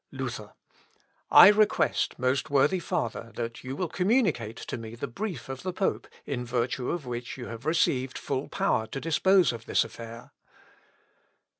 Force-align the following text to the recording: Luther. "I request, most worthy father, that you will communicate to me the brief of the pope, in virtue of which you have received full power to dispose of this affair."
Luther. 0.11 0.53
"I 1.29 1.49
request, 1.49 2.17
most 2.17 2.49
worthy 2.49 2.79
father, 2.79 3.31
that 3.35 3.63
you 3.63 3.75
will 3.75 3.87
communicate 3.87 4.55
to 4.55 4.75
me 4.75 4.95
the 4.95 5.05
brief 5.05 5.47
of 5.47 5.61
the 5.61 5.71
pope, 5.71 6.07
in 6.25 6.43
virtue 6.43 6.89
of 6.89 7.05
which 7.05 7.37
you 7.37 7.45
have 7.49 7.67
received 7.67 8.17
full 8.17 8.49
power 8.49 8.87
to 8.87 8.99
dispose 8.99 9.51
of 9.53 9.67
this 9.67 9.83
affair." 9.83 10.31